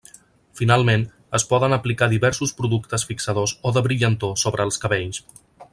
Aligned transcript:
Finalment, 0.59 1.03
es 1.39 1.45
poden 1.51 1.77
aplicar 1.77 2.07
diversos 2.15 2.55
productes 2.61 3.07
fixadors 3.11 3.53
o 3.71 3.75
de 3.77 3.87
brillantor 3.89 4.37
sobre 4.45 4.67
els 4.71 4.83
cabells. 4.87 5.25